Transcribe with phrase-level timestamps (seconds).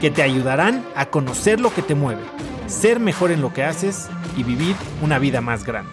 [0.00, 2.22] que te ayudarán a conocer lo que te mueve,
[2.66, 5.92] ser mejor en lo que haces y vivir una vida más grande.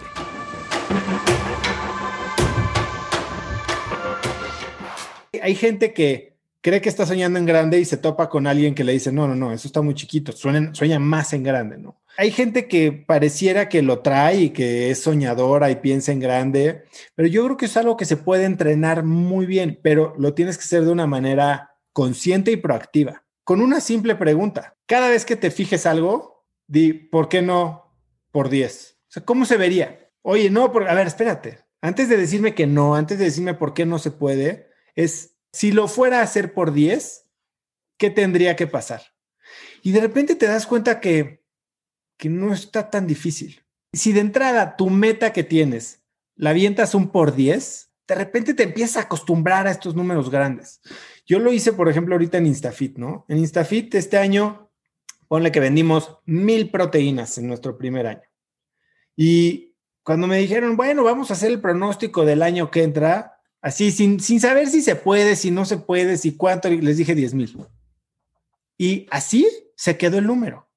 [5.42, 8.84] Hay gente que cree que está soñando en grande y se topa con alguien que
[8.84, 12.00] le dice, no, no, no, eso está muy chiquito, sueña, más en grande, ¿no?
[12.16, 16.84] Hay gente que pareciera que lo trae y que es soñadora y piensa en grande,
[17.14, 20.56] pero yo creo que es algo que se puede entrenar muy bien, pero lo tienes
[20.56, 23.23] que hacer de una manera consciente y proactiva.
[23.44, 27.96] Con una simple pregunta, cada vez que te fijes algo, di, ¿por qué no
[28.30, 28.98] por 10?
[29.00, 30.10] O sea, ¿cómo se vería?
[30.22, 31.60] Oye, no, por, a ver, espérate.
[31.82, 35.70] Antes de decirme que no, antes de decirme por qué no se puede, es si
[35.70, 37.26] lo fuera a hacer por 10,
[37.98, 39.02] ¿qué tendría que pasar?
[39.82, 41.44] Y de repente te das cuenta que
[42.16, 43.64] que no está tan difícil.
[43.92, 46.02] Si de entrada tu meta que tienes
[46.36, 50.80] la avientas un por 10, de repente te empiezas a acostumbrar a estos números grandes.
[51.26, 53.24] Yo lo hice, por ejemplo, ahorita en Instafit, ¿no?
[53.28, 54.70] En Instafit este año,
[55.28, 58.22] ponle que vendimos mil proteínas en nuestro primer año.
[59.16, 63.90] Y cuando me dijeron, bueno, vamos a hacer el pronóstico del año que entra, así,
[63.90, 67.34] sin, sin saber si se puede, si no se puede, si cuánto, les dije 10
[67.34, 67.56] mil.
[68.76, 70.68] Y así se quedó el número.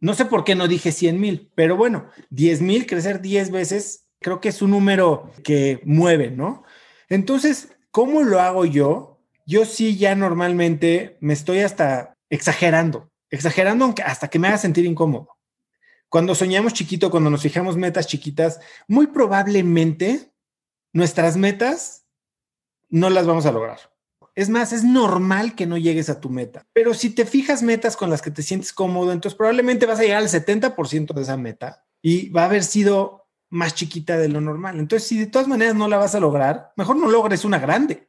[0.00, 4.06] No sé por qué no dije 100 mil, pero bueno, 10 mil, crecer 10 veces,
[4.20, 6.64] creo que es un número que mueve, ¿no?
[7.08, 9.13] Entonces, ¿cómo lo hago yo?
[9.46, 15.28] Yo sí ya normalmente me estoy hasta exagerando, exagerando hasta que me haga sentir incómodo.
[16.08, 20.32] Cuando soñamos chiquito, cuando nos fijamos metas chiquitas, muy probablemente
[20.92, 22.06] nuestras metas
[22.88, 23.78] no las vamos a lograr.
[24.36, 26.66] Es más, es normal que no llegues a tu meta.
[26.72, 30.02] Pero si te fijas metas con las que te sientes cómodo, entonces probablemente vas a
[30.02, 34.40] llegar al 70% de esa meta y va a haber sido más chiquita de lo
[34.40, 34.78] normal.
[34.78, 38.08] Entonces, si de todas maneras no la vas a lograr, mejor no logres una grande.